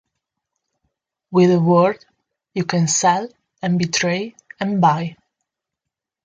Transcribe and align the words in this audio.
With 1.29 1.51
a 1.51 1.59
word, 1.59 2.05
you 2.55 2.65
can 2.65 2.87
sell, 2.87 3.29
and 3.61 3.77
betray, 3.77 4.33
and 4.59 4.81
buy. 4.81 5.15